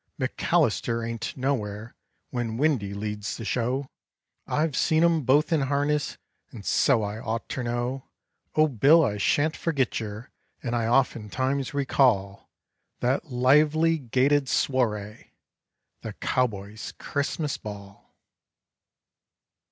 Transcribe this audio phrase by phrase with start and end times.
[0.19, 1.93] McAllister ain't nowhere,
[2.31, 3.85] when Windy leads the show;
[4.47, 6.17] I've seen 'em both in harness
[6.49, 8.09] and so I ought ter know.
[8.55, 10.31] Oh, Bill, I shan't forget yer,
[10.63, 12.49] and I oftentimes recall
[13.01, 15.33] That lively gaited sworray
[16.01, 18.11] the Cowboy's Christmas Ball.